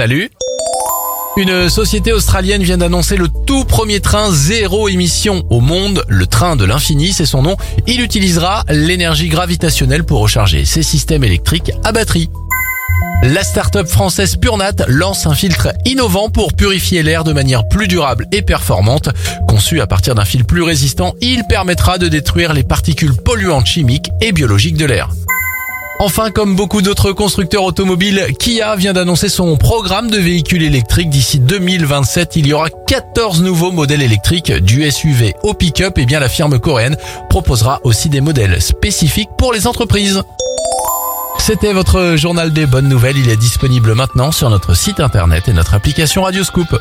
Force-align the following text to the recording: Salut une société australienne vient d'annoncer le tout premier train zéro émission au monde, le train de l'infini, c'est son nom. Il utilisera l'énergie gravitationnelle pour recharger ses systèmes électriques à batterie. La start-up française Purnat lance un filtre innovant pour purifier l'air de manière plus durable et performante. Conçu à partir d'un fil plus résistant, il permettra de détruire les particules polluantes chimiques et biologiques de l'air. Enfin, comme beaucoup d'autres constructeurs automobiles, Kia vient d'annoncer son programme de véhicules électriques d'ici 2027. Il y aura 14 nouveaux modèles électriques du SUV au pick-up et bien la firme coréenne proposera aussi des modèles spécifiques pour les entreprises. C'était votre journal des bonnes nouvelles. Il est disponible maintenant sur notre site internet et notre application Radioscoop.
Salut 0.00 0.30
une 1.36 1.68
société 1.68 2.10
australienne 2.14 2.62
vient 2.62 2.78
d'annoncer 2.78 3.18
le 3.18 3.28
tout 3.46 3.64
premier 3.64 4.00
train 4.00 4.32
zéro 4.32 4.88
émission 4.88 5.44
au 5.50 5.60
monde, 5.60 6.04
le 6.08 6.26
train 6.26 6.56
de 6.56 6.64
l'infini, 6.64 7.12
c'est 7.12 7.26
son 7.26 7.42
nom. 7.42 7.56
Il 7.86 8.00
utilisera 8.00 8.64
l'énergie 8.70 9.28
gravitationnelle 9.28 10.04
pour 10.04 10.20
recharger 10.20 10.64
ses 10.64 10.82
systèmes 10.82 11.22
électriques 11.22 11.72
à 11.84 11.92
batterie. 11.92 12.30
La 13.22 13.44
start-up 13.44 13.86
française 13.86 14.36
Purnat 14.36 14.72
lance 14.88 15.26
un 15.26 15.34
filtre 15.34 15.68
innovant 15.84 16.30
pour 16.30 16.54
purifier 16.54 17.02
l'air 17.02 17.22
de 17.22 17.34
manière 17.34 17.68
plus 17.68 17.86
durable 17.86 18.26
et 18.32 18.40
performante. 18.40 19.10
Conçu 19.48 19.82
à 19.82 19.86
partir 19.86 20.14
d'un 20.14 20.24
fil 20.24 20.46
plus 20.46 20.62
résistant, 20.62 21.14
il 21.20 21.44
permettra 21.44 21.98
de 21.98 22.08
détruire 22.08 22.54
les 22.54 22.64
particules 22.64 23.14
polluantes 23.14 23.66
chimiques 23.66 24.10
et 24.22 24.32
biologiques 24.32 24.78
de 24.78 24.86
l'air. 24.86 25.10
Enfin, 26.02 26.30
comme 26.30 26.56
beaucoup 26.56 26.80
d'autres 26.80 27.12
constructeurs 27.12 27.62
automobiles, 27.62 28.28
Kia 28.38 28.74
vient 28.74 28.94
d'annoncer 28.94 29.28
son 29.28 29.58
programme 29.58 30.10
de 30.10 30.16
véhicules 30.16 30.62
électriques 30.62 31.10
d'ici 31.10 31.40
2027. 31.40 32.36
Il 32.36 32.46
y 32.46 32.54
aura 32.54 32.70
14 32.70 33.42
nouveaux 33.42 33.70
modèles 33.70 34.00
électriques 34.00 34.50
du 34.50 34.90
SUV 34.90 35.34
au 35.42 35.52
pick-up 35.52 35.98
et 35.98 36.06
bien 36.06 36.18
la 36.18 36.30
firme 36.30 36.58
coréenne 36.58 36.96
proposera 37.28 37.80
aussi 37.84 38.08
des 38.08 38.22
modèles 38.22 38.62
spécifiques 38.62 39.28
pour 39.36 39.52
les 39.52 39.66
entreprises. 39.66 40.22
C'était 41.38 41.74
votre 41.74 42.16
journal 42.16 42.50
des 42.54 42.64
bonnes 42.64 42.88
nouvelles. 42.88 43.18
Il 43.18 43.28
est 43.28 43.36
disponible 43.36 43.94
maintenant 43.94 44.32
sur 44.32 44.48
notre 44.48 44.74
site 44.74 45.00
internet 45.00 45.48
et 45.48 45.52
notre 45.52 45.74
application 45.74 46.22
Radioscoop. 46.22 46.80